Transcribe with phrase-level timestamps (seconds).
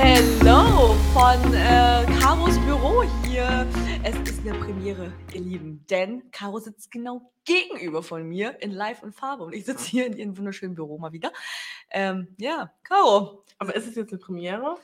[0.00, 3.66] Hello von äh, Caros Büro hier.
[4.04, 9.02] Es ist eine Premiere, ihr Lieben, denn Caro sitzt genau gegenüber von mir in Live
[9.02, 11.32] und Farbe und ich sitze hier in ihrem wunderschönen Büro mal wieder.
[11.90, 13.44] Ähm, ja, Caro.
[13.58, 14.76] Aber ist es jetzt eine Premiere?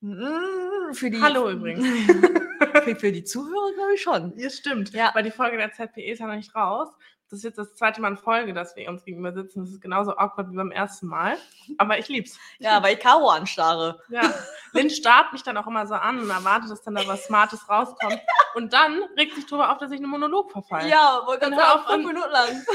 [0.00, 1.86] mm, Für die, Hallo übrigens.
[2.82, 4.32] für, für die Zuhörer glaube ich schon.
[4.38, 4.90] Ja, stimmt.
[4.94, 5.10] Ja.
[5.12, 6.88] Weil die Folge der ZPE ist ja noch nicht raus.
[7.28, 9.60] Das ist jetzt das zweite Mal in Folge, dass wir uns gegenüber sitzen.
[9.64, 11.36] Das ist genauso awkward wie beim ersten Mal.
[11.78, 12.38] Aber ich lieb's.
[12.58, 14.00] Ja, weil ich Caro anstarre.
[14.08, 14.32] Ja.
[14.72, 17.68] Lynn starrt mich dann auch immer so an und erwartet, dass dann da was Smartes
[17.68, 18.20] rauskommt.
[18.54, 20.88] Und dann regt sich darüber auf, dass ich einen Monolog verfalle.
[20.88, 22.06] Ja, wollte hör sagen, auf fünf.
[22.06, 22.64] Minuten lang.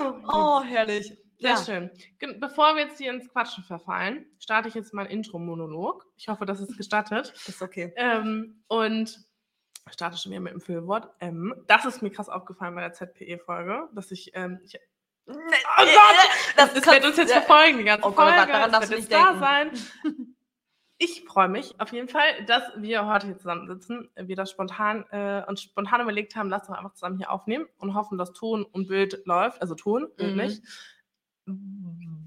[0.00, 1.16] Oh, Oh, herrlich.
[1.38, 1.56] Sehr ja.
[1.64, 1.90] schön.
[2.40, 6.04] Bevor wir jetzt hier ins Quatschen verfallen, starte ich jetzt mein Intro-Monolog.
[6.16, 7.32] Ich hoffe, das ist gestattet.
[7.46, 7.92] Ist okay.
[7.96, 9.24] Ähm, und
[9.92, 11.08] starte schon wieder mit dem Füllwort.
[11.20, 14.32] Ähm, das ist mir krass aufgefallen bei der ZPE-Folge, dass ich.
[14.34, 14.78] Ähm, ich
[15.26, 16.28] Oh Gott!
[16.56, 18.52] Das, das wird uns jetzt verfolgen, die ganze Oh Gott, oh Folge.
[18.52, 19.70] Daran das wird jetzt nicht da sein.
[20.96, 25.42] Ich freue mich auf jeden Fall, dass wir heute hier zusammensitzen, wir das spontan äh,
[25.48, 28.86] uns spontan überlegt haben, lass doch einfach zusammen hier aufnehmen und hoffen, dass Ton und
[28.86, 30.36] Bild läuft, also Ton, Mhm.
[30.36, 30.62] nicht.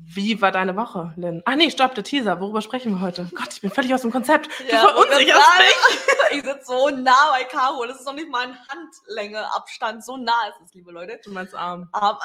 [0.10, 1.42] Wie war deine Woche, Lynn?
[1.46, 2.40] Ah nee, stopp, der Teaser.
[2.40, 3.30] Worüber sprechen wir heute?
[3.36, 4.48] Gott, ich bin völlig aus dem Konzept.
[4.60, 6.00] Du Ja, verunsicherst mich.
[6.30, 7.86] Ich sitze so nah bei Caro.
[7.86, 10.04] Das ist noch nicht mal ein Handlänge Abstand.
[10.04, 11.20] So nah ist es, liebe Leute.
[11.24, 11.88] Du meinst Arm.
[11.94, 12.18] Arm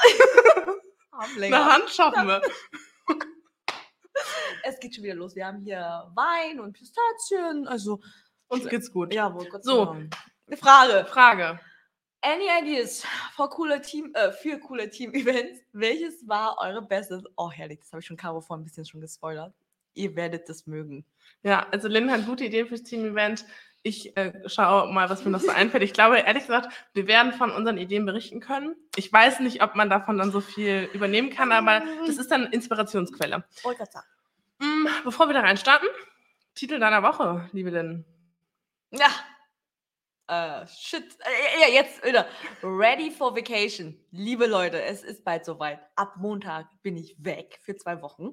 [1.13, 1.55] Armlänge.
[1.57, 2.41] Eine Hand schaffen wir.
[4.65, 5.35] Es geht schon wieder los.
[5.35, 7.67] Wir haben hier Wein und Pistazien.
[7.67, 8.01] Also,
[8.49, 9.13] Uns geht's gut.
[9.13, 9.87] ja, wohl Gott So.
[9.87, 10.15] sei Dank.
[10.47, 11.07] Eine Frage.
[11.11, 11.61] Frage.
[12.25, 15.61] Any ideas for coole Team, äh, für coole Team-Events?
[15.73, 17.25] Welches war eure bestes?
[17.37, 17.81] Oh, herrlich.
[17.81, 19.53] Das habe ich schon Caro vor ein bisschen schon gespoilert.
[19.95, 21.05] Ihr werdet das mögen.
[21.43, 23.45] Ja, also Lynn hat gute Ideen fürs Team-Event.
[23.83, 25.83] Ich äh, schaue mal, was mir noch so einfällt.
[25.83, 28.77] Ich glaube, ehrlich gesagt, wir werden von unseren Ideen berichten können.
[28.95, 32.47] Ich weiß nicht, ob man davon dann so viel übernehmen kann, aber das ist dann
[32.53, 33.43] Inspirationsquelle.
[33.63, 34.07] Grad sagen.
[34.61, 35.87] Mm, bevor wir da rein starten,
[36.55, 38.05] Titel deiner Woche, liebe Lynn.
[38.93, 39.09] Ja.
[40.33, 41.19] Äh, shit.
[41.21, 42.27] Äh, ja, jetzt wieder.
[42.63, 43.99] Ready for Vacation.
[44.13, 45.81] Liebe Leute, es ist bald soweit.
[45.95, 48.33] Ab Montag bin ich weg für zwei Wochen.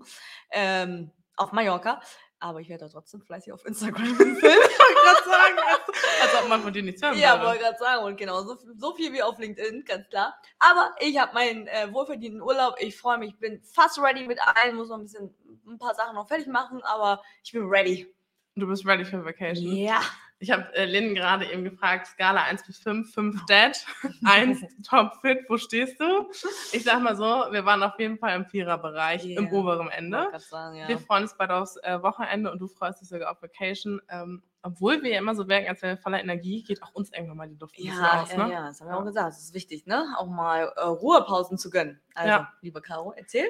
[0.52, 2.00] Ähm, auf Mallorca.
[2.40, 4.36] Aber ich werde da trotzdem fleißig auf Instagram filmen.
[4.40, 7.48] Sagen, als, als ob man von dir nichts hören ja, würde.
[7.48, 8.06] wollte gerade sagen.
[8.06, 10.40] Und genau, so, so viel wie auf LinkedIn, ganz klar.
[10.58, 12.76] Aber ich habe meinen äh, wohlverdienten Urlaub.
[12.80, 13.32] Ich freue mich.
[13.32, 14.78] Ich bin fast ready mit allen.
[14.78, 15.36] Muss noch ein bisschen
[15.68, 16.82] ein paar Sachen noch fertig machen.
[16.84, 18.16] Aber ich bin ready.
[18.60, 19.72] Du bist ready for vacation.
[19.76, 20.02] Ja.
[20.42, 23.86] Ich habe äh, Lynn gerade eben gefragt, Skala 1 bis 5, 5 dead,
[24.24, 26.30] 1 top fit, wo stehst du?
[26.72, 29.52] Ich sag mal so, wir waren auf jeden Fall im Viererbereich, im Ja.
[29.52, 30.30] oberen Ende.
[30.38, 30.88] sagen, ja.
[30.88, 34.00] Wir freuen uns bald aufs äh, Wochenende und du freust dich sogar auf Vacation.
[34.10, 37.12] Ähm, obwohl wir ja immer so wirken, als wären wir voller Energie, geht auch uns
[37.12, 38.32] irgendwann mal die Luft Ja, aus.
[38.32, 38.54] ja, Ne?
[38.54, 39.28] ja, das haben wir auch gesagt.
[39.34, 40.06] Das ist wichtig, ne?
[40.18, 42.00] Auch mal äh, Ruhepausen zu gönnen.
[42.16, 42.54] Also, Ja.
[42.62, 43.50] liebe Caro, erzähl.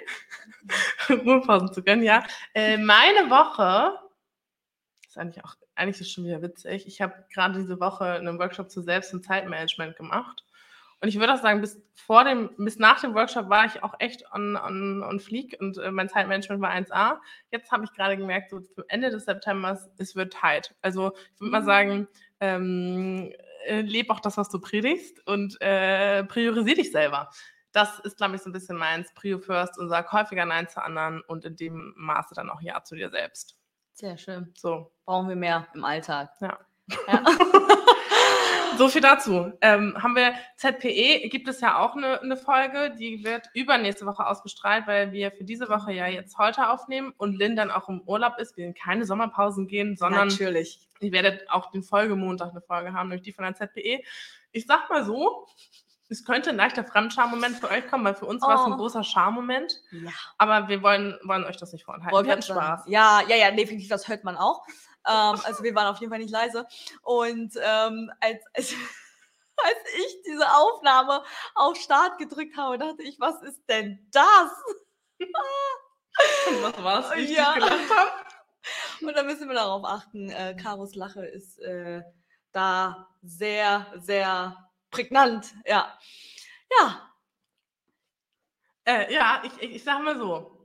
[1.09, 2.23] Ruhepausen zu gönnen, ja.
[2.55, 3.93] Äh, meine Woche
[5.19, 6.87] eigentlich auch, eigentlich ist es schon wieder witzig.
[6.87, 10.43] Ich habe gerade diese Woche einen Workshop zu Selbst- und Zeitmanagement gemacht.
[11.01, 13.93] Und ich würde auch sagen, bis vor dem, bis nach dem Workshop war ich auch
[13.99, 17.19] echt on, on, on fleek und äh, mein Zeitmanagement war 1A.
[17.51, 20.75] Jetzt habe ich gerade gemerkt, so zum Ende des Septembers, es wird tight.
[20.81, 21.65] Also ich würde mal Mhm.
[21.65, 22.07] sagen,
[22.41, 23.31] ähm,
[23.65, 27.29] äh, leb auch das, was du predigst und äh, priorisier dich selber.
[27.71, 29.13] Das ist, glaube ich, so ein bisschen meins.
[29.13, 32.83] Prio first und sag häufiger Nein zu anderen und in dem Maße dann auch Ja
[32.83, 33.58] zu dir selbst.
[33.99, 34.53] Sehr schön.
[34.55, 36.31] So, Brauchen wir mehr im Alltag.
[36.39, 36.57] Ja.
[37.05, 37.23] ja.
[38.77, 39.51] so viel dazu.
[39.59, 44.25] Ähm, haben wir ZPE, gibt es ja auch eine, eine Folge, die wird übernächste Woche
[44.25, 47.99] ausgestrahlt, weil wir für diese Woche ja jetzt heute aufnehmen und Lynn dann auch im
[48.05, 48.55] Urlaub ist.
[48.55, 50.79] Wir in keine Sommerpausen gehen, sondern Natürlich.
[51.01, 54.01] ihr werdet auch den Folgemontag eine Folge haben, nämlich die von der ZPE.
[54.53, 55.45] Ich sag mal so,
[56.09, 58.77] es könnte ein leichter Fremdscham-Moment für euch kommen, weil für uns war es ein Oh.
[58.77, 59.81] großer Charme-Moment.
[59.91, 60.11] Ja.
[60.37, 62.25] Aber wir wollen, wollen euch das nicht vorenthalten.
[62.25, 62.41] Wir hatten.
[62.41, 62.83] Spaß.
[62.87, 64.65] Ja, ja, ja, definitiv, das hört man auch.
[65.07, 66.67] Ähm, also wir waren auf jeden Fall nicht leise.
[67.03, 68.73] Und ähm, als, als,
[69.57, 71.23] als ich diese Aufnahme
[71.55, 74.51] auf Start gedrückt habe, dachte ich, was ist denn das?
[75.19, 75.27] Und
[76.63, 77.53] was war es, wie ich Ja.
[77.53, 78.11] gelacht habe?
[79.01, 82.01] Und da müssen wir darauf achten, äh, Karos Lache ist äh,
[82.51, 85.53] da sehr, sehr prägnant.
[85.65, 85.97] Ja.
[86.79, 87.09] Ja.
[88.85, 90.55] Äh, ja, ich, ich, ich sag mal so.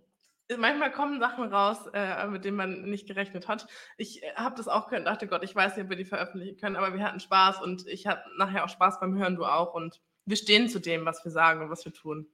[0.59, 3.67] Manchmal kommen Sachen raus, äh, mit denen man nicht gerechnet hat.
[3.97, 6.05] Ich äh, habe das auch gehört und dachte, Gott, ich weiß nicht, ob wir die
[6.05, 9.47] veröffentlichen können, aber wir hatten Spaß und ich hatte nachher auch Spaß beim Hören, du
[9.47, 9.75] auch.
[9.75, 12.29] Und wir stehen zu dem, was wir sagen und was wir tun.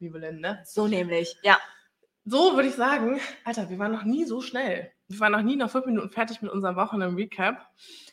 [0.00, 0.60] Liebe Lynn, ne?
[0.64, 1.36] So nämlich.
[1.42, 1.58] Ja.
[2.24, 4.92] So würde ich sagen, Alter, wir waren noch nie so schnell.
[5.12, 7.66] Wir waren noch nie nach fünf Minuten fertig mit unserem Wochenende-Recap.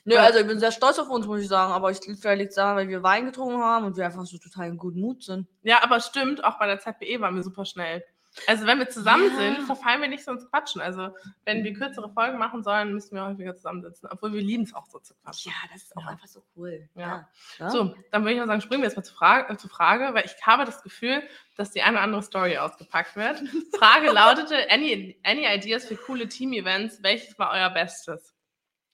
[0.06, 0.24] Nö, Ja.
[0.24, 2.78] also ich bin sehr stolz auf uns, muss ich sagen, aber ich will vielleicht sagen,
[2.78, 5.48] weil wir Wein getrunken haben und wir einfach so total in guten Mut sind.
[5.64, 8.04] Ja, aber stimmt, auch bei der ZBE waren wir super schnell.
[8.48, 9.38] Also wenn wir zusammen Ja.
[9.38, 10.82] sind, verfallen wir nicht so ins Quatschen.
[10.82, 11.16] Also
[11.46, 14.10] wenn wir kürzere Folgen machen sollen, müssen wir häufiger zusammensitzen.
[14.12, 15.52] Obwohl wir lieben es auch so zu quatschen.
[15.52, 16.08] Ja, das ist auch Ja.
[16.10, 16.90] einfach so cool.
[16.96, 17.28] Ja.
[17.60, 17.70] Ja.
[17.70, 20.14] So, dann würde ich mal sagen, springen wir jetzt mal zur Frage, äh, zur Frage,
[20.14, 21.22] weil ich habe das Gefühl,
[21.58, 23.42] dass die eine oder andere Story ausgepackt wird.
[23.78, 27.04] Frage lautete, any, any ideas für coole Team-Events?
[27.04, 28.34] Welches war euer Bestes?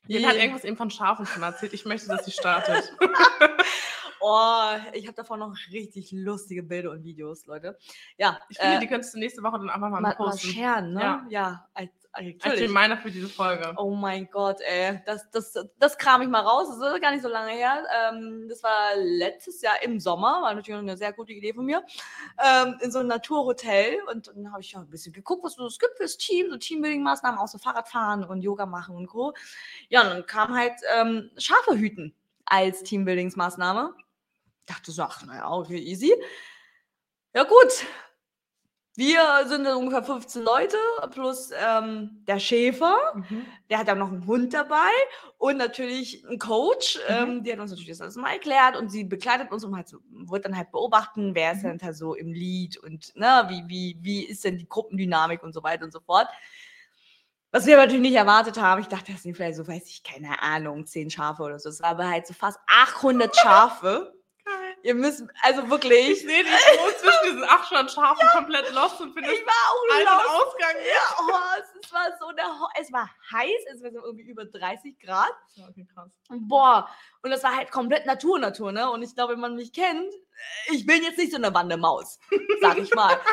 [0.07, 1.73] Jede Die- hat irgendwas eben von Schafen schon erzählt.
[1.73, 2.93] Ich möchte, dass sie startet.
[4.27, 7.77] Oh, ich habe davon noch richtig lustige Bilder und Videos, Leute.
[8.17, 10.47] Ja, Ich finde, äh, die könntest du nächste Woche dann einfach mal, mal, mal posten.
[10.47, 10.99] scheren, ne?
[11.01, 11.25] Ja.
[11.29, 12.59] Ja, als, als.
[12.59, 13.71] Reminder für diese Folge.
[13.77, 16.69] Oh mein Gott, ey, das, das, das kram ich mal raus.
[16.69, 17.83] Das ist gar nicht so lange her.
[18.09, 21.83] Ähm, das war letztes Jahr im Sommer, war natürlich eine sehr gute Idee von mir,
[22.43, 23.99] ähm, in so einem Naturhotel.
[24.11, 27.37] Und dann habe ich ja ein bisschen geguckt, was es gibt fürs Team, so Teambuilding-Maßnahmen,
[27.37, 29.35] auch so Fahrradfahren und Yoga machen und Co.
[29.89, 33.93] Ja, und dann kam halt ähm, Schafe hüten als Teambuildingsmaßnahme.
[34.65, 36.13] Dachte so, ach, naja, okay, easy.
[37.33, 37.85] Ja, gut.
[38.97, 40.77] Wir sind dann ungefähr 15 Leute
[41.11, 42.95] plus ähm, der Schäfer.
[43.13, 43.45] Mhm.
[43.69, 44.89] Der hat dann noch einen Hund dabei
[45.37, 46.97] und natürlich einen Coach.
[47.09, 49.93] Ähm, die hat uns natürlich das alles mal erklärt und sie begleitet uns und halt
[50.09, 51.67] wird dann halt beobachten, wer ist Mhm.
[51.67, 55.51] denn da so im Lied und ne, wie, wie, wie ist denn die Gruppendynamik und
[55.51, 56.29] so weiter und so fort.
[57.51, 60.41] Was wir natürlich nicht erwartet haben, ich dachte, das sind vielleicht so, weiß ich, keine
[60.41, 61.67] Ahnung, 10 Schafe oder so.
[61.67, 64.13] Es war aber halt so fast 800 Schafe.
[64.85, 69.13] Ihr müsst, also Ich wirklich, sehe dich so zwischen diesen 800 Schafen komplett lost und
[69.13, 70.27] finde ich war auch einen lost.
[70.29, 70.75] Ausgang.
[70.85, 72.45] Ja, oh, es, es war so der,
[72.79, 75.33] es war heiß, es war so irgendwie über 30 Grad.
[75.55, 76.11] Ja, okay, krass.
[76.29, 76.87] Boah,
[77.23, 78.91] und das war halt komplett Natur, Natur, ne?
[78.91, 80.13] Und ich glaube, wenn man mich kennt,
[80.67, 82.19] ich bin jetzt nicht so eine Wandemaus,
[82.61, 83.19] sag ich mal.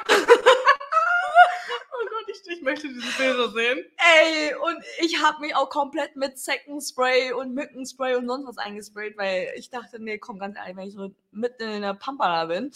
[1.94, 3.84] Oh Gott, ich, ich möchte diese Bilder sehen.
[3.96, 9.16] Ey, und ich habe mich auch komplett mit Seckenspray und Mückenspray und sonst was eingesprayt,
[9.18, 12.46] weil ich dachte, nee, komm, ganz ehrlich, wenn ich so mitten in der Pampa da
[12.46, 12.72] bin,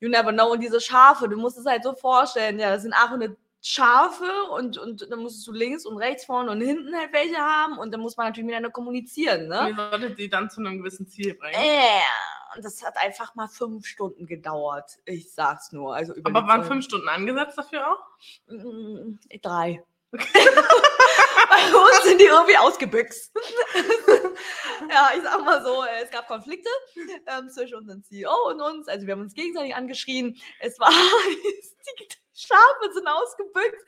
[0.00, 0.52] you never know.
[0.52, 3.36] Und diese Schafe, du musst es halt so vorstellen, ja, das sind 800
[3.68, 7.78] Schafe und, und dann musst du links und rechts, vorne und hinten halt welche haben
[7.78, 9.70] und dann muss man natürlich miteinander kommunizieren, ne?
[9.70, 11.56] Wie solltet sie dann zu einem gewissen Ziel bringen?
[11.56, 12.00] Äh,
[12.56, 14.98] und das hat einfach mal fünf Stunden gedauert.
[15.04, 15.94] Ich sag's nur.
[15.94, 18.02] Also Aber waren fünf Stunden angesetzt dafür auch?
[18.46, 19.84] Mm, Drei.
[20.10, 23.32] Bei uns sind die irgendwie ausgebüxt.
[24.90, 26.68] ja, ich sag mal so, es gab Konflikte
[27.26, 28.88] ähm, zwischen unserem CEO und uns.
[28.88, 30.36] Also wir haben uns gegenseitig angeschrien.
[30.60, 30.90] Es war
[32.36, 33.82] Schafe sind ausgebückt.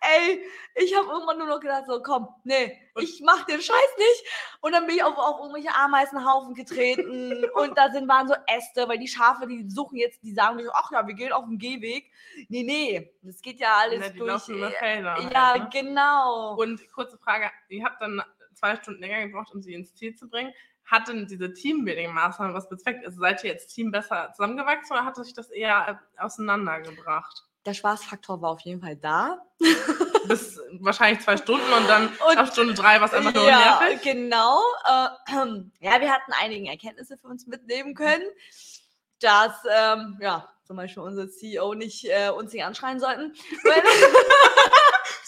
[0.00, 0.44] Ey,
[0.76, 4.24] ich habe irgendwann nur noch gedacht, so komm, nee, ich mach den Scheiß nicht.
[4.60, 8.88] Und dann bin ich auf, auf irgendwelche Ameisenhaufen getreten und da sind, waren so Äste,
[8.88, 11.58] weil die Schafe, die suchen jetzt, die sagen so, ach ja, wir gehen auf den
[11.58, 12.10] Gehweg.
[12.48, 14.48] Nee, nee, das geht ja alles Ne, die durch.
[14.48, 15.14] über Felder.
[15.16, 15.68] halt, Ja, ne?
[15.72, 16.54] genau.
[16.54, 18.22] Und kurze Frage, ihr habt dann
[18.54, 20.52] zwei Stunden länger gebraucht, um sie ins Ziel zu bringen.
[20.84, 23.04] Hat denn diese Teambuilding-Maßnahme was bezweckt?
[23.04, 27.44] Also seid ihr jetzt Team besser zusammengewachsen oder hat sich das eher äh, auseinandergebracht?
[27.66, 29.42] Der Spaßfaktor war auf jeden Fall da.
[30.26, 33.80] Bis wahrscheinlich zwei Stunden und dann Und- ab Stunde drei war es einfach nur ja,
[33.80, 34.02] nervig.
[34.02, 34.60] genau.
[34.86, 35.08] Äh,
[35.80, 38.24] ja, wir hatten einige Erkenntnisse für uns mitnehmen können,
[39.20, 43.34] dass ähm, ja, zum Beispiel unser CEO nicht äh, uns nicht anschreien sollten.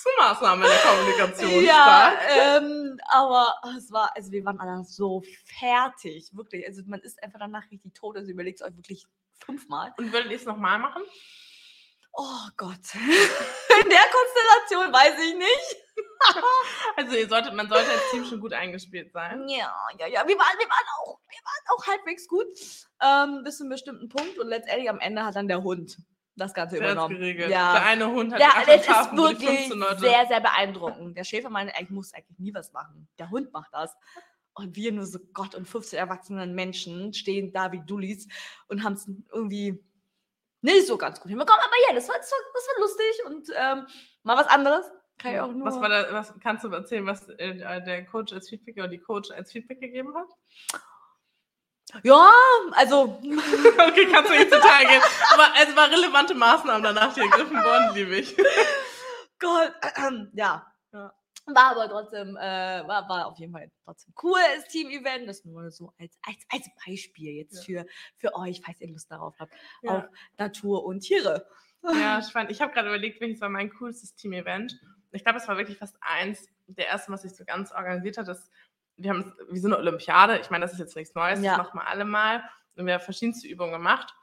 [0.03, 1.65] So Maßnahmen in der Kommunikation.
[1.65, 2.13] ja,
[2.57, 5.23] ähm, aber es war, also wir waren alle so
[5.59, 6.67] fertig, wirklich.
[6.67, 8.17] Also man ist einfach danach richtig tot.
[8.17, 9.05] Also überlegt es euch wirklich
[9.45, 9.93] fünfmal.
[9.99, 11.03] Und würdet ihr es nochmal machen?
[12.13, 12.95] Oh Gott.
[12.95, 15.77] In der Konstellation weiß ich nicht.
[16.97, 19.49] Also ihr solltet, man sollte als Team schon gut eingespielt sein.
[19.49, 20.27] Ja, ja, ja.
[20.29, 22.47] Wir waren, wir waren, auch, wir waren auch halbwegs gut.
[23.03, 24.39] Ähm, bis zu einem bestimmten Punkt.
[24.39, 25.97] Und letztendlich am Ende hat dann der Hund
[26.37, 27.15] das Ganze hat's übernommen.
[27.15, 27.51] geregelt.
[27.51, 27.73] Ja.
[27.73, 30.01] Der eine Hund hat Ja, das ist wirklich 15 Leute.
[30.01, 31.17] sehr, sehr beeindruckend.
[31.17, 33.09] Der Schäfer meinte, ich muss eigentlich nie was machen.
[33.19, 33.95] Der Hund macht das.
[34.55, 38.27] Und wir nur so Gott und 15 erwachsenen Menschen stehen da wie Dullis
[38.69, 39.83] und haben es irgendwie
[40.63, 41.63] nicht so ganz gut hinbekommen.
[41.63, 43.87] Aber ja, das war, das war, das war lustig und ähm,
[44.23, 44.87] mal was anderes.
[45.19, 45.67] Kann ich auch nur.
[45.67, 49.01] was war da, was kannst du erzählen, was äh, der Coach als Feedback oder die
[49.01, 50.29] Coach als Feedback gegeben hat?
[52.03, 52.31] ja,
[52.73, 55.03] also okay, kannst du nicht Detail gehen.
[55.33, 58.37] Aber es war relevante Maßnahmen danach, die ergriffen wurden, liebe ich.
[59.39, 59.73] Gott,
[60.35, 60.67] ja.
[60.93, 61.13] Ja.
[61.55, 62.41] War aber trotzdem, äh,
[62.87, 65.29] war, war auf jeden Fall trotzdem cool als Team-Event.
[65.29, 69.35] Das nur so als, als, als Beispiel jetzt für, für euch, falls ihr Lust darauf
[69.39, 69.53] habt,
[69.83, 69.99] Ja.
[69.99, 70.05] auf
[70.39, 71.47] Natur und Tiere.
[71.83, 72.51] Ja, spannend.
[72.51, 74.79] Ich habe gerade überlegt, welches war mein coolstes Team-Event.
[75.13, 78.29] Ich glaube, es war wirklich fast eins der ersten, was ich so ganz organisiert hat.
[78.29, 78.49] Das,
[78.97, 80.39] wir haben es wie so eine Olympiade.
[80.39, 81.57] Ich meine, das ist jetzt nichts Neues, Ja.
[81.57, 82.45] das machen wir alle mal.
[82.77, 84.15] Und wir haben verschiedenste Übungen gemacht.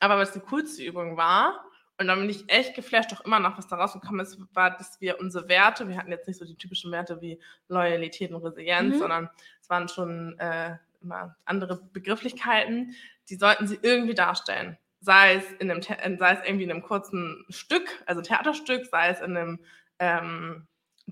[0.00, 1.64] Aber was die coolste Übung war,
[1.98, 5.00] und dann bin ich echt geflasht, auch immer noch, was da rausgekommen ist, war, dass
[5.00, 8.94] wir unsere Werte, wir hatten jetzt nicht so die typischen Werte wie Loyalität und Resilienz,
[8.96, 8.98] Mhm.
[8.98, 12.94] sondern es waren schon äh, immer andere Begrifflichkeiten,
[13.28, 14.76] die sollten sie irgendwie darstellen.
[15.00, 19.20] sei es, in einem, sei es irgendwie in einem kurzen Stück, also Theaterstück, sei es
[19.20, 19.60] in einem
[19.98, 20.66] ähm,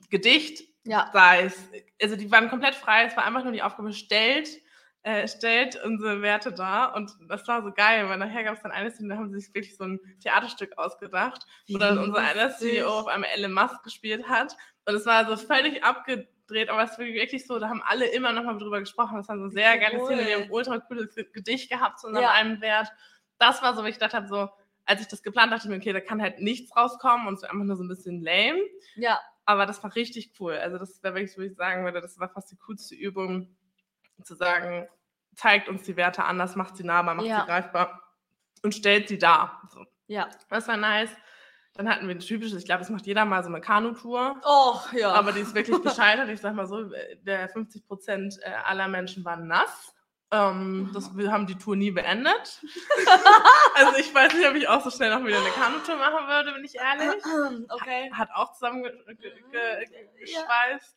[0.09, 1.11] Gedicht, Ja.
[1.13, 1.69] sei es,
[2.03, 4.49] also die waren komplett frei, es war einfach nur die Aufgabe, stellt,
[5.05, 8.71] äh, stellt unsere Werte dar und das war so geil, weil nachher gab es dann
[8.73, 12.51] eine Szene, da haben sie sich wirklich so ein Theaterstück ausgedacht, wo dann unser einer.
[12.51, 14.57] CEO auf einmal Elon Musk gespielt hat
[14.87, 18.33] und es war so völlig abgedreht, aber es war wirklich so, da haben alle immer
[18.33, 20.07] noch mal drüber gesprochen, das war so sehr geile Cool.
[20.07, 22.33] Szene, wir haben ein ultra cooles Gedicht gehabt zu unserem Ja.
[22.33, 22.89] einen Wert,
[23.39, 24.49] das war so, wo ich gedacht habe, so,
[24.85, 27.43] als ich das geplant dachte ich mir, okay, da kann halt nichts rauskommen und es
[27.43, 28.61] wird einfach nur so ein bisschen lame.
[28.95, 29.21] Ja.
[29.45, 30.55] Aber das war richtig cool.
[30.55, 33.57] Also das wäre wirklich, wo ich sagen würde, das war fast die coolste Übung,
[34.23, 34.87] zu sagen,
[35.35, 37.41] zeigt uns die Werte anders, macht sie nahbar, macht Ja.
[37.41, 38.03] sie greifbar
[38.63, 39.63] und stellt sie dar.
[39.73, 39.85] So.
[40.07, 40.29] Ja.
[40.51, 41.11] Das war nice.
[41.75, 44.39] Dann hatten wir ein typisches, ich glaube, das macht jeder mal so eine Kanutour.
[44.45, 45.13] Oh, ja.
[45.13, 46.29] Aber die ist wirklich bescheitert.
[46.29, 46.91] Ich sag mal so,
[47.23, 49.95] der 50 Prozent aller Menschen waren nass.
[50.31, 52.61] Ähm, das, wir haben die Tour nie beendet.
[53.87, 56.53] also ich weiß nicht, ob ich auch so schnell noch wieder eine Kanutour machen würde,
[56.53, 57.23] bin ich ehrlich.
[57.71, 58.11] okay.
[58.13, 58.93] Hat auch zusammen ge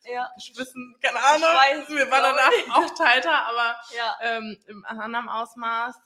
[0.04, 0.30] Ja.
[0.34, 1.40] geschwissen, keine Ahnung.
[1.40, 4.16] Geschweißt, wir waren danach auch tighter, aber Ja.
[4.22, 5.96] ähm, im anderen Ausmaß.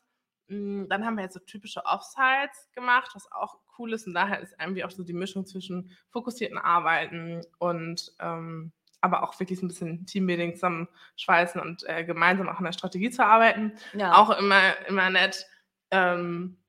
[0.49, 4.07] Mm, Dann haben wir jetzt so typische Offsites gemacht, was auch cool ist.
[4.07, 8.73] Und daher ist irgendwie auch so die Mischung zwischen fokussierten Arbeiten und ähm,
[9.03, 13.11] aber auch wirklich so ein bisschen Teambuilding zusammenschweißen und äh, gemeinsam auch an der Strategie
[13.11, 13.73] zu arbeiten.
[13.95, 14.15] ja.
[14.15, 15.47] Auch immer, immer nett.
[15.91, 16.60] Ähm, äh,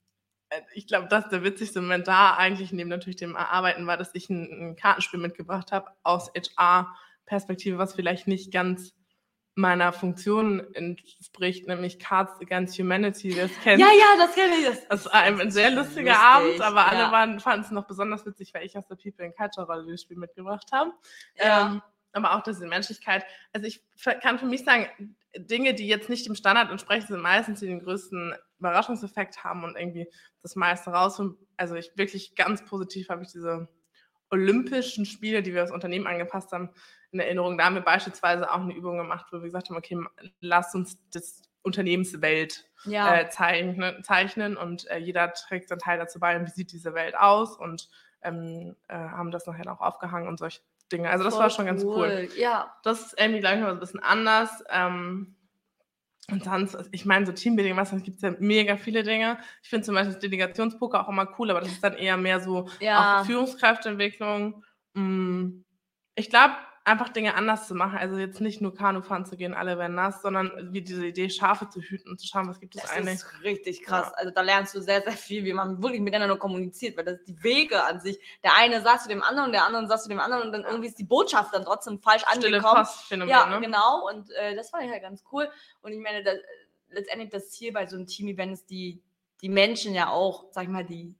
[0.73, 4.29] ich glaube, das der witzigste Moment da eigentlich neben natürlich dem Arbeiten war, dass ich
[4.29, 8.93] ein, ein Kartenspiel mitgebracht habe aus HR-Perspektive, was vielleicht nicht ganz
[9.55, 13.35] meiner Funktion entspricht, nämlich Cards Against Humanity.
[13.35, 14.65] Das kennt ja, ja, das kenne ich.
[14.65, 14.87] Das.
[14.87, 17.11] das war ein sehr lustiger Lustig, Abend, aber alle ja.
[17.11, 20.01] waren fanden es noch besonders witzig, weil ich aus der People and Culture Rolle das
[20.01, 20.91] Spiel mitgebracht habe.
[21.35, 21.67] Ja.
[21.67, 21.81] Ähm,
[22.13, 23.25] aber auch diese Menschlichkeit.
[23.53, 23.83] Also ich
[24.21, 24.87] kann für mich sagen,
[25.35, 29.75] Dinge, die jetzt nicht dem Standard entsprechen, sind meistens die den größten Überraschungseffekt haben und
[29.75, 30.07] irgendwie
[30.41, 31.21] das meiste raus.
[31.57, 33.67] Also ich wirklich ganz positiv habe ich diese
[34.29, 36.69] Olympischen Spiele, die wir als Unternehmen angepasst haben,
[37.11, 37.57] in Erinnerung.
[37.57, 39.97] Da haben wir beispielsweise auch eine Übung gemacht, wo wir gesagt haben, okay,
[40.39, 43.15] lass uns das Unternehmenswelt ja.
[43.15, 47.15] äh, zeichnen, zeichnen und äh, jeder trägt seinen Teil dazu bei, wie sieht diese Welt
[47.17, 47.89] aus und
[48.23, 51.09] ähm, äh, haben das nachher auch aufgehangen und solche Dinge.
[51.09, 52.29] Also das Voll war schon ganz cool.
[52.37, 52.75] Ja.
[52.83, 54.63] Das ist irgendwie, glaube ich, so ein bisschen anders.
[54.69, 55.35] Ähm,
[56.29, 59.37] und sonst, ich meine, so Teambuilding, was gibt es ja mega viele Dinge.
[59.63, 62.39] Ich finde zum Beispiel das Delegationspoker auch immer cool, aber das ist dann eher mehr
[62.39, 63.21] so Ja.
[63.21, 64.63] auch Führungskräfteentwicklung.
[64.93, 65.63] Mm,
[66.15, 67.97] Ich glaube, einfach Dinge anders zu machen.
[67.97, 71.29] Also jetzt nicht nur Kanu fahren zu gehen, alle werden nass, sondern wie diese Idee,
[71.29, 73.15] Schafe zu hüten und zu schauen, was gibt es Das eigentlich.
[73.15, 74.07] ist richtig krass.
[74.07, 74.13] Ja.
[74.17, 77.41] Also da lernst du sehr, sehr viel, wie man wirklich miteinander kommuniziert, weil das die
[77.43, 80.43] Wege an sich, der eine sagt zu dem anderen, der andere sagt zu dem anderen
[80.43, 82.83] und dann irgendwie ist die Botschaft dann trotzdem falsch Stille angekommen.
[82.85, 83.59] Postphänomen, Ja, ne?
[83.61, 84.07] genau.
[84.09, 85.49] Und äh, das fand ich halt ganz cool.
[85.81, 86.37] Und ich meine, das,
[86.89, 89.01] letztendlich das Ziel bei so einem Team-Event ist, die,
[89.41, 91.15] die Menschen ja auch, sag ich mal, die,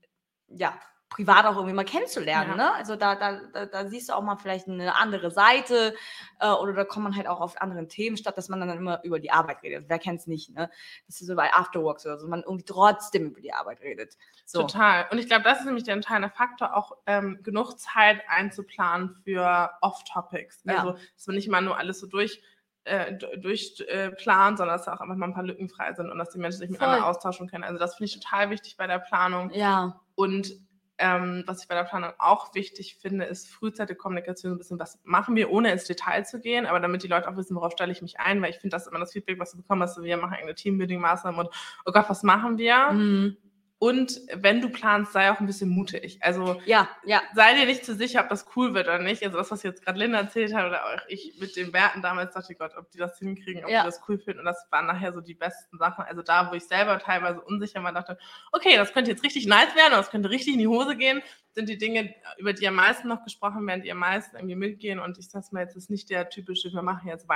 [0.48, 0.74] ja,
[1.12, 2.52] privat auch irgendwie mal kennenzulernen.
[2.52, 2.56] Ja.
[2.56, 2.74] Ne?
[2.74, 5.94] Also da, da, da, da siehst du auch mal vielleicht eine andere Seite
[6.40, 9.04] äh, oder da kommt man halt auch auf anderen Themen, statt dass man dann immer
[9.04, 9.86] über die Arbeit redet.
[9.90, 10.70] Wer kennt es nicht, ne?
[11.08, 14.16] Das ist so bei Afterworks oder so, man irgendwie trotzdem über die Arbeit redet.
[14.46, 14.62] So.
[14.62, 15.06] Total.
[15.12, 19.70] Und ich glaube, das ist nämlich der entscheidende Faktor, auch ähm, genug Zeit einzuplanen für
[19.82, 20.62] Off-Topics.
[20.64, 20.78] Ja.
[20.78, 22.42] Also, dass man nicht mal nur alles so durch
[22.86, 26.10] äh, d- durchplant, äh, sondern dass da auch einfach mal ein paar Lücken frei sind
[26.10, 27.64] und dass die Menschen sich miteinander austauschen können.
[27.66, 29.52] Also das finde ich total wichtig bei der Planung.
[29.52, 30.54] Ja, Und
[31.02, 35.00] ähm, was ich bei der Planung auch wichtig finde, ist frühzeitige Kommunikation, ein bisschen, was
[35.04, 37.92] machen wir, ohne ins Detail zu gehen, aber damit die Leute auch wissen, worauf stelle
[37.92, 40.04] ich mich ein, weil ich finde, das ist immer das Feedback, was du bekommst, dass
[40.04, 41.50] wir machen eine Teambuilding-Maßnahme und
[41.86, 42.92] oh Gott, was machen wir?
[42.92, 43.38] mhm.
[43.84, 46.20] Und wenn du planst, sei auch ein bisschen mutig.
[46.22, 49.24] Also ja, ja, sei dir nicht zu sicher, ob das cool wird oder nicht.
[49.24, 52.36] Also das, was jetzt gerade Linda erzählt hat oder auch ich mit den Werten damals,
[52.36, 53.82] dachte ich Gott, ob die das hinkriegen, ob Ja.
[53.82, 54.42] die das cool finden.
[54.42, 56.06] Und das waren nachher so die besten Sachen.
[56.06, 58.20] Also da, wo ich selber teilweise unsicher war, dachte,
[58.52, 61.24] okay, das könnte jetzt richtig nice werden oder das könnte richtig in die Hose gehen,
[61.54, 65.00] sind die Dinge, über die am meisten noch gesprochen werden, die am meisten irgendwie mitgehen.
[65.00, 67.28] Und ich sag's mal, jetzt ist nicht der typische, wir machen jetzt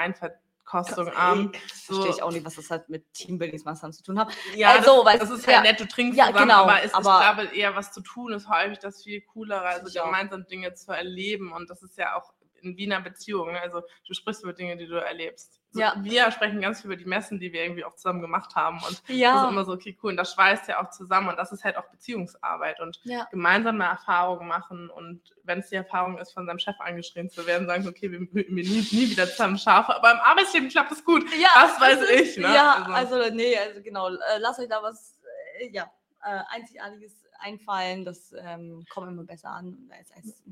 [0.65, 1.51] Weinverkostung am.
[1.85, 4.29] Verstehe ich auch nicht, was das halt mit Teambuildingsmaßnahmen zu tun hat.
[4.55, 5.53] Ja, Also, das, weil- das ist ja.
[5.55, 7.91] halt nett, du trinkst Ja, zusammen, genau, aber es ist, aber- ich glaube, eher was
[7.91, 11.97] zu tun ist häufig das viel coolere, also gemeinsam Dinge zu erleben und das ist
[11.97, 12.33] ja auch
[12.65, 13.61] in Wiener Beziehungen, ne?
[13.61, 15.61] also du sprichst über Dinge, die du erlebst.
[15.71, 15.93] So, Ja.
[16.01, 18.91] Wir sprechen ganz viel über die Messen, die wir irgendwie auch zusammen gemacht haben und
[18.91, 21.51] das ist Ja, immer so, okay, cool, und das schweißt ja auch zusammen und das
[21.51, 26.33] ist halt auch Beziehungsarbeit und ja, gemeinsame Erfahrungen machen und wenn es die Erfahrung ist,
[26.33, 29.95] von seinem Chef angeschrien zu werden, sagen, okay, wir wir nie, nie wieder zusammen Schafe,
[29.95, 31.23] aber im Arbeitsleben klappt es gut.
[31.39, 32.53] ja, Was weiß das ist- ich, ne?
[32.53, 35.19] Ja, Also- also, nee, also genau, äh, lasst euch da was,
[35.59, 35.91] äh, ja,
[36.23, 38.05] äh, Einzigartiges einfallen.
[38.05, 40.43] Das ähm, kommt immer besser an als, als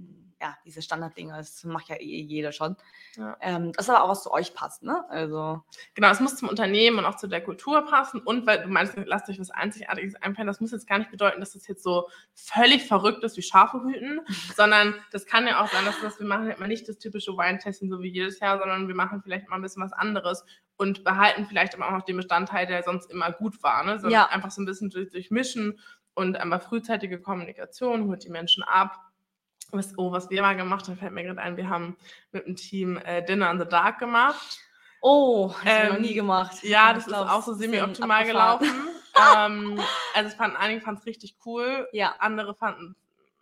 [0.41, 1.33] ja, diese Standarddinge.
[1.37, 2.75] Das macht ja eh jeder schon.
[3.15, 3.37] Ja.
[3.39, 5.05] Ähm, das ist aber auch, was zu euch passt, ne?
[5.09, 5.61] Also,
[5.93, 8.19] Genau, es muss zum Unternehmen und auch zu der Kultur passen.
[8.19, 11.39] Und weil du meinst, lasst euch was Einzigartiges einfallen, das muss jetzt gar nicht bedeuten,
[11.39, 14.19] dass das jetzt so völlig verrückt ist wie Schafe hüten,
[14.55, 17.31] sondern das kann ja auch sein, dass das, wir machen halt mal nicht das typische
[17.33, 20.43] Wine-Testing so wie jedes Jahr, sondern wir machen vielleicht mal ein bisschen was anderes
[20.75, 23.83] und behalten vielleicht aber auch noch den Bestandteil, der sonst immer gut war.
[23.85, 23.93] Ne?
[23.99, 24.25] Sondern Ja.
[24.29, 25.79] einfach so ein bisschen durch, durchmischen
[26.15, 28.97] und einmal frühzeitige Kommunikation, holt die Menschen ab.
[29.71, 31.97] Was, oh, was wir mal gemacht haben, fällt mir gerade ein, wir haben
[32.31, 34.59] mit dem Team äh, Dinner in the Dark gemacht.
[35.01, 36.63] oh, das habe ich noch Ähm, nie gemacht.
[36.63, 38.67] Ja, das glaub, ist auch es so semi-optimal gelaufen.
[39.37, 39.79] ähm,
[40.13, 42.95] also es fanden einige fanden es richtig cool, Ja, andere fanden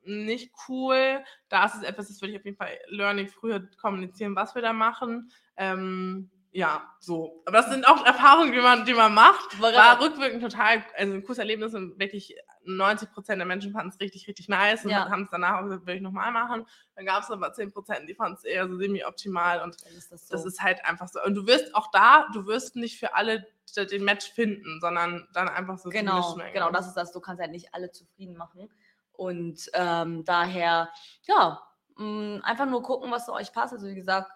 [0.03, 1.23] nicht cool.
[1.49, 4.61] Da ist es etwas, das würde ich auf jeden Fall Learning früher kommunizieren, was wir
[4.61, 5.31] da machen.
[5.57, 7.43] Ähm, ja, so.
[7.45, 9.61] Aber das sind auch Erfahrungen, die man, die man macht.
[9.61, 13.99] War rückwirkend total, also ein cooles Erlebnis und wirklich 90 Prozent der Menschen fanden es
[13.99, 15.09] richtig, richtig nice und Ja.
[15.09, 16.65] haben es danach auch gesagt, will ich nochmal machen.
[16.95, 20.27] Dann gab es aber 10 Prozent, die fanden es eher so semi-optimal und ist das
[20.27, 20.35] so.
[20.35, 21.21] das ist halt einfach so.
[21.23, 25.47] Und du wirst auch da, du wirst nicht für alle den Match finden, sondern dann
[25.47, 27.11] einfach so Genau, genau, das ist das.
[27.13, 28.69] Du kannst halt nicht alle zufrieden machen.
[29.13, 30.89] Und ähm, daher,
[31.23, 31.61] ja,
[31.95, 33.73] mh, einfach nur gucken, was zu euch passt.
[33.73, 34.29] Also wie gesagt,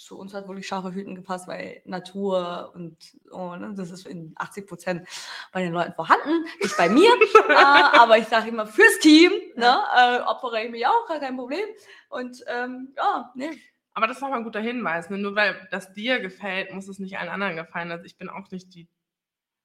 [0.00, 2.96] zu uns hat wohl die scharfe Hüten gepasst, weil Natur und
[3.30, 5.08] oh, ne, das ist in 80 Prozent
[5.52, 7.10] bei den Leuten vorhanden, nicht bei mir.
[7.48, 11.36] äh, aber ich sage immer, fürs Team ne, äh, opfere ich mich auch, gar kein
[11.36, 11.64] Problem.
[12.08, 13.50] Und ähm, ja, ne,
[13.94, 15.10] Aber das ist auch mal ein guter Hinweis.
[15.10, 15.18] Ne?
[15.18, 17.90] Nur weil das dir gefällt, muss es nicht allen anderen gefallen.
[17.92, 18.88] Also ich bin auch nicht die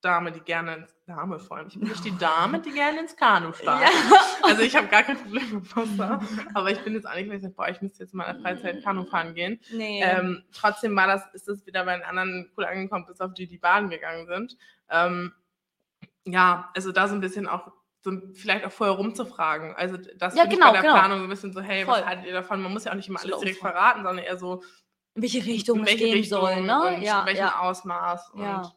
[0.06, 1.68] Dame, die gerne ins Dame vor allem.
[1.68, 3.82] Ich bin nicht die Dame, die gerne ins Kanu steigt.
[3.82, 4.18] ja.
[4.44, 6.22] Also ich habe gar kein Problem mit Wasser.
[6.54, 8.42] Aber ich bin jetzt nicht, weil ich sage, boah, ich müsste jetzt mal in der
[8.44, 9.60] Freizeit Kanu fahren gehen.
[9.74, 10.02] nee.
[10.04, 13.48] Ähm, trotzdem war das, ist es wieder bei den anderen cool angekommen, bis auf die,
[13.48, 14.56] die baden gegangen sind.
[14.90, 15.34] Ähm,
[16.26, 17.72] ja, also da so ein bisschen auch,
[18.02, 19.76] so vielleicht auch vorher rumzufragen.
[19.76, 20.94] Also das Ja, genau, bei der genau.
[20.94, 22.06] Planung so ein bisschen so, hey, was Voll.
[22.08, 22.62] haltet ihr davon?
[22.62, 24.62] Man muss ja auch nicht immer alles direkt verraten, sondern eher so,
[25.16, 26.96] in welche Richtung in es welche gehen Richtung soll, ne?
[26.98, 27.60] und Ja, in welchem ja.
[27.60, 28.32] Ausmaß.
[28.32, 28.72] Und ja,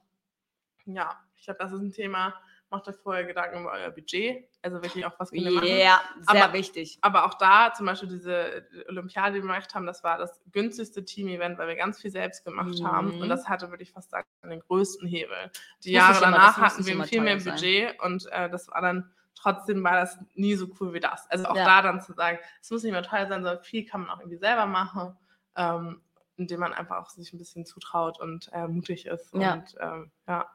[1.37, 2.35] ich glaube, das ist ein Thema.
[2.71, 4.47] Macht euch vorher Gedanken über euer Budget.
[4.61, 5.67] Also wirklich auch, was wir machen.
[5.67, 6.99] Ja, sehr Aber- wichtig.
[7.01, 11.03] Aber auch da, zum Beispiel diese Olympiade, die wir gemacht haben, das war das günstigste
[11.03, 13.15] Team-Event, weil wir ganz viel selbst gemacht haben.
[13.17, 13.23] Mhm.
[13.23, 15.51] Und das hatte, würde ich fast sagen, den größten Hebel.
[15.83, 17.55] Die Jahre immer- danach hatten wir viel mehr sein.
[17.55, 21.27] Budget und äh, das war dann, trotzdem war das nie so cool wie das.
[21.31, 21.65] Also auch Ja.
[21.65, 24.19] da dann zu sagen, es muss nicht mehr teuer sein, sondern viel kann man auch
[24.21, 25.17] irgendwie selber machen,
[25.57, 26.03] ähm,
[26.37, 29.33] indem man einfach auch sich ein bisschen zutraut und äh, mutig ist.
[29.33, 29.55] Ja.
[29.55, 30.51] Und ähm, ja,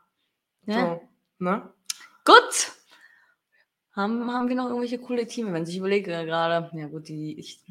[0.66, 0.96] Ja.
[0.96, 1.02] so,
[1.40, 1.74] ne?
[2.26, 2.72] Gut.
[3.96, 5.70] Haben, haben wir noch irgendwelche coole Team-Events?
[5.70, 6.70] Ich überlege gerade.
[6.78, 7.62] Ja, gut, die ich,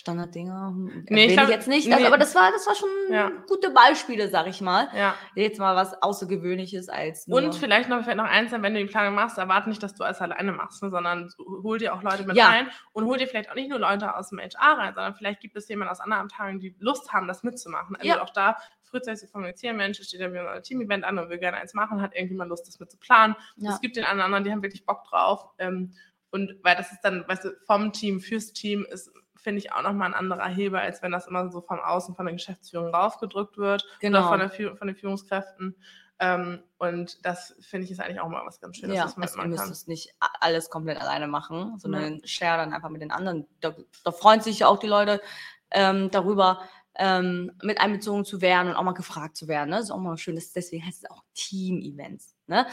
[0.00, 0.68] Standarddinger.
[0.68, 1.86] hm, Nee, ich glaub- jetzt nicht.
[1.86, 1.94] nee.
[1.94, 3.30] Also, aber das war, das war schon Ja.
[3.46, 4.88] gute Beispiele, sag ich mal.
[4.96, 5.14] Ja.
[5.34, 7.26] Jetzt mal was Außergewöhnliches als.
[7.28, 10.02] Und vielleicht noch, vielleicht noch eins, wenn du die Planung machst, erwarte nicht, dass du
[10.04, 12.46] alles alleine machst, ne, sondern hol dir auch Leute mit Ja.
[12.48, 15.40] rein und hol dir vielleicht auch nicht nur Leute aus dem HR rein, sondern vielleicht
[15.40, 17.94] gibt es jemanden aus anderen Abteilungen, die Lust haben, das mitzumachen.
[17.96, 18.22] Also Ja.
[18.22, 21.58] auch da frühzeitig zu kommunizieren, Mensch, steht ja wieder ein Team-Event an und will gerne
[21.58, 23.36] eins machen, hat irgendjemand Lust, das mit zu planen.
[23.62, 25.46] Es gibt den anderen, die haben wirklich Bock drauf.
[25.58, 25.92] Ähm,
[26.32, 29.10] und weil das ist dann, weißt du, vom Team fürs Team ist,
[29.40, 32.26] finde ich, auch nochmal ein anderer Hebel, als wenn das immer so von außen, von
[32.26, 34.20] der Geschäftsführung raufgedrückt wird Genau.
[34.20, 35.76] oder von, der, von den Führungskräften.
[36.18, 39.28] Ähm, und das finde ich ist eigentlich auch mal was ganz Schönes, ja, was man
[39.28, 39.72] also, müsst kann.
[39.72, 43.46] es nicht alles komplett alleine machen, sondern share dann einfach mit den anderen.
[43.60, 43.74] Da,
[44.04, 45.22] da freuen sich ja auch die Leute
[45.70, 46.60] ähm, darüber,
[46.96, 49.70] ähm, mit einbezogen zu werden und auch mal gefragt zu werden.
[49.70, 49.76] Ne?
[49.76, 50.34] Das ist auch mal schön.
[50.34, 52.36] Das, deswegen heißt es auch Team-Events.
[52.46, 52.66] Ne?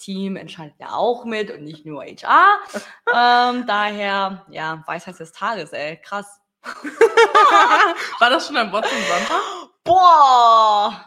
[0.00, 2.58] Team entscheidet ja auch mit und nicht nur HR.
[3.14, 5.98] ähm, daher, ja, Weisheit des Tages, ey.
[6.02, 6.40] Krass.
[8.18, 9.40] War das schon ein Wort zum Sonntag?
[9.84, 11.04] Boah!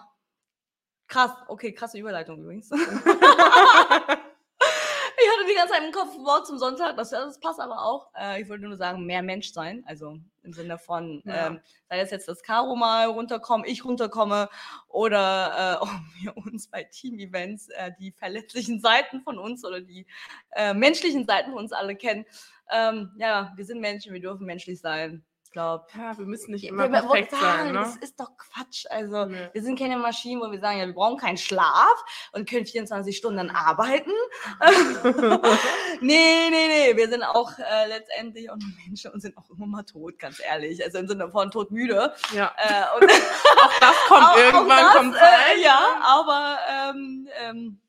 [1.08, 2.72] Krass, okay, krasse Überleitung übrigens.
[5.54, 8.10] die ganze Zeit im Kopf Wort zum Sonntag, das, das passt aber auch.
[8.20, 11.48] Äh, ich wollte nur sagen, mehr Mensch sein, also im Sinne von, Ja.
[11.48, 14.50] ähm, sei das jetzt das Caro mal runterkommen, ich runterkomme
[14.88, 15.86] oder äh,
[16.24, 20.06] wir uns bei Team-Events äh, die verletzlichen Seiten von uns oder die
[20.52, 22.26] äh, menschlichen Seiten von uns alle kennen.
[22.72, 25.24] Ähm, ja, wir sind Menschen, wir dürfen menschlich sein.
[25.54, 27.80] Ich glaube, Ja, wir müssen nicht immer wir- perfekt wollten sein, sagen, ne?
[27.82, 28.86] Das ist doch Quatsch.
[28.90, 29.50] Also, Nee.
[29.54, 31.94] wir sind keine Maschinen, wo wir sagen, ja, wir brauchen keinen Schlaf
[32.32, 34.10] und können 24 Stunden arbeiten.
[36.02, 36.98] nee, nee, nee.
[36.98, 40.40] Wir sind auch äh, letztendlich auch nur Menschen und sind auch immer mal tot, ganz
[40.44, 40.84] ehrlich.
[40.84, 42.16] Also im Sinne von todmüde.
[42.34, 43.12] Ja, Äh, und
[43.62, 45.62] auch das kommt auch- auch irgendwann, das, kommt äh.
[45.62, 47.80] Ja, aber ähm, ähm,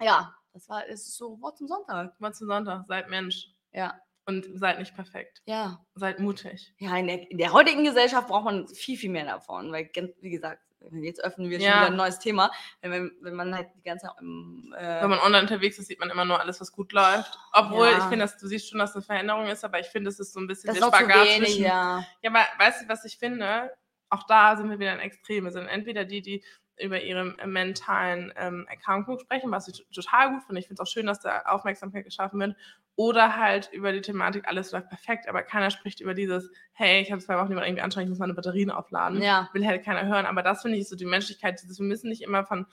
[0.00, 2.18] ja, das war ist so Wort zum Sonntag.
[2.18, 3.92] Mal zu Sonntag, seid Mensch Ja,
[4.26, 5.42] und seid nicht perfekt.
[5.46, 5.84] ja.
[5.94, 6.74] Seid mutig.
[6.78, 10.30] Ja, in der, in der heutigen Gesellschaft braucht man viel, viel mehr davon, weil, wie
[10.30, 10.60] gesagt,
[11.00, 11.76] jetzt öffnen wir schon Ja.
[11.78, 12.50] wieder ein neues Thema,
[12.82, 15.98] wenn, wenn, man halt die ganze Zeit im, äh, Wenn man online unterwegs ist, sieht
[16.00, 17.38] man immer nur alles, was gut läuft.
[17.52, 17.98] Obwohl, Ja.
[17.98, 20.18] ich finde, dass du siehst schon, dass es eine Veränderung ist, aber ich finde, es
[20.20, 22.04] ist so ein bisschen das der Spagat wenig, zwischen ja.
[22.22, 23.72] Ja, aber weißt du, was ich finde?
[24.10, 25.50] Auch da sind wir wieder in Extreme.
[25.50, 26.44] Sind entweder die, die
[26.78, 30.60] über ihre äh, mentalen ähm, Erkrankungen sprechen, was ich total gut finde.
[30.60, 32.56] Ich finde es auch schön, dass da Aufmerksamkeit geschaffen wird.
[32.96, 37.10] Oder halt über die Thematik, alles läuft perfekt, aber keiner spricht über dieses, hey, ich
[37.10, 39.20] habe zwei Wochen jemand irgendwie anstrengend, ich muss meine Batterien aufladen.
[39.20, 39.50] Ja.
[39.52, 40.26] Will halt keiner hören.
[40.26, 42.66] Aber das finde ich so die Menschlichkeit, dieses, wir müssen nicht immer von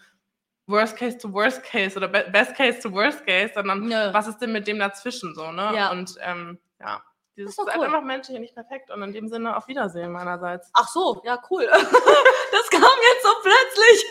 [0.68, 4.14] Worst Case to Worst Case oder Be Best Case to Worst Case, sondern Nö.
[4.14, 5.72] was ist denn mit dem dazwischen so, ne?
[5.76, 5.92] Ja.
[5.92, 7.02] Und ähm, ja,
[7.36, 7.70] dieses ist cool.
[7.70, 8.92] einfach menschlich und nicht perfekt.
[8.92, 10.70] Und in dem Sinne auf Wiedersehen meinerseits.
[10.74, 11.66] Ach so, ja, cool.
[11.72, 14.06] das kam jetzt so plötzlich.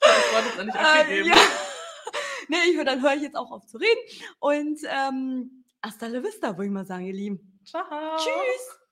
[0.00, 1.28] Das Wort ist noch nicht Äh, abgegeben.
[1.28, 1.34] ja.
[2.48, 4.00] Nee, ich, dann höre ich jetzt auch auf zu reden.
[4.38, 7.60] Und ähm, hasta la vista, würde ich mal sagen, ihr Lieben.
[7.64, 7.82] Ciao.
[8.16, 8.85] Tschüss.